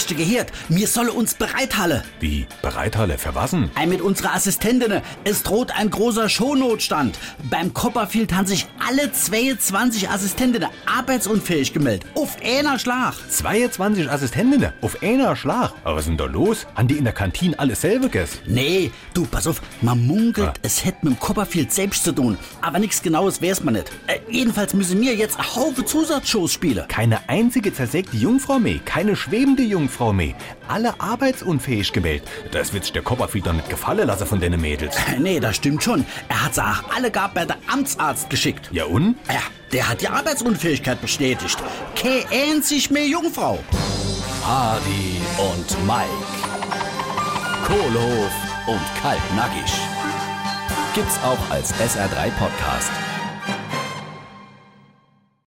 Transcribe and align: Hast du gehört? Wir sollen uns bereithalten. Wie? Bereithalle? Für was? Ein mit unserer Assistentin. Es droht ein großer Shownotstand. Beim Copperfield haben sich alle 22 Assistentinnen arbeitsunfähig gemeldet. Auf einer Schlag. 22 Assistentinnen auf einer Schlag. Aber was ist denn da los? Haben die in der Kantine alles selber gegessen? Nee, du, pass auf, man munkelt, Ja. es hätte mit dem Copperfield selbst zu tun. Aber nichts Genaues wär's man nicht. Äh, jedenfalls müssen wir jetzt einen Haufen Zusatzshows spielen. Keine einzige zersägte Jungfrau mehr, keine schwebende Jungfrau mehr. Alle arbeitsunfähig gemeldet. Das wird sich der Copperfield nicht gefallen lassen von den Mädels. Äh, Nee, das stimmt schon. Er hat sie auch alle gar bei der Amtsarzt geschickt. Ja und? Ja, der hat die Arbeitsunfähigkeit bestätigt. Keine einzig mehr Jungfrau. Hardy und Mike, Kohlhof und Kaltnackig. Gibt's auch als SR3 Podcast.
Hast 0.00 0.10
du 0.10 0.14
gehört? 0.14 0.50
Wir 0.70 0.86
sollen 0.86 1.10
uns 1.10 1.34
bereithalten. 1.34 2.00
Wie? 2.20 2.46
Bereithalle? 2.62 3.18
Für 3.18 3.34
was? 3.34 3.52
Ein 3.52 3.88
mit 3.90 4.00
unserer 4.00 4.34
Assistentin. 4.34 5.02
Es 5.24 5.42
droht 5.42 5.72
ein 5.78 5.90
großer 5.90 6.30
Shownotstand. 6.30 7.18
Beim 7.50 7.74
Copperfield 7.74 8.32
haben 8.32 8.46
sich 8.46 8.66
alle 8.88 9.12
22 9.12 10.08
Assistentinnen 10.08 10.70
arbeitsunfähig 10.86 11.74
gemeldet. 11.74 12.06
Auf 12.14 12.38
einer 12.42 12.78
Schlag. 12.78 13.12
22 13.28 14.10
Assistentinnen 14.10 14.72
auf 14.80 15.02
einer 15.02 15.36
Schlag. 15.36 15.74
Aber 15.84 15.96
was 15.96 16.04
ist 16.04 16.08
denn 16.08 16.16
da 16.16 16.24
los? 16.24 16.66
Haben 16.76 16.88
die 16.88 16.96
in 16.96 17.04
der 17.04 17.12
Kantine 17.12 17.58
alles 17.58 17.82
selber 17.82 18.06
gegessen? 18.06 18.38
Nee, 18.46 18.90
du, 19.12 19.26
pass 19.26 19.46
auf, 19.46 19.60
man 19.82 20.06
munkelt, 20.06 20.46
Ja. 20.46 20.52
es 20.62 20.82
hätte 20.82 21.00
mit 21.02 21.12
dem 21.16 21.20
Copperfield 21.20 21.72
selbst 21.72 22.04
zu 22.04 22.12
tun. 22.12 22.38
Aber 22.62 22.78
nichts 22.78 23.02
Genaues 23.02 23.42
wär's 23.42 23.62
man 23.62 23.74
nicht. 23.74 23.90
Äh, 24.06 24.20
jedenfalls 24.30 24.72
müssen 24.72 24.98
wir 25.02 25.14
jetzt 25.14 25.38
einen 25.38 25.54
Haufen 25.56 25.86
Zusatzshows 25.86 26.54
spielen. 26.54 26.88
Keine 26.88 27.28
einzige 27.28 27.74
zersägte 27.74 28.16
Jungfrau 28.16 28.58
mehr, 28.58 28.78
keine 28.86 29.14
schwebende 29.14 29.62
Jungfrau 29.62 29.89
mehr. 30.12 30.34
Alle 30.68 31.00
arbeitsunfähig 31.00 31.92
gemeldet. 31.92 32.28
Das 32.52 32.72
wird 32.72 32.84
sich 32.84 32.92
der 32.92 33.02
Copperfield 33.02 33.52
nicht 33.52 33.68
gefallen 33.68 34.06
lassen 34.06 34.26
von 34.26 34.40
den 34.40 34.60
Mädels. 34.60 34.96
Äh, 34.96 35.18
Nee, 35.18 35.40
das 35.40 35.56
stimmt 35.56 35.82
schon. 35.82 36.04
Er 36.28 36.44
hat 36.44 36.54
sie 36.54 36.62
auch 36.62 36.94
alle 36.94 37.10
gar 37.10 37.28
bei 37.32 37.44
der 37.44 37.56
Amtsarzt 37.72 38.30
geschickt. 38.30 38.68
Ja 38.72 38.84
und? 38.84 39.16
Ja, 39.28 39.40
der 39.72 39.88
hat 39.88 40.00
die 40.00 40.08
Arbeitsunfähigkeit 40.08 41.00
bestätigt. 41.00 41.58
Keine 41.96 42.24
einzig 42.52 42.90
mehr 42.90 43.06
Jungfrau. 43.06 43.58
Hardy 44.46 45.20
und 45.38 45.86
Mike, 45.86 46.26
Kohlhof 47.66 48.32
und 48.66 48.80
Kaltnackig. 49.02 49.72
Gibt's 50.94 51.18
auch 51.22 51.38
als 51.50 51.72
SR3 51.74 52.30
Podcast. 52.38 52.90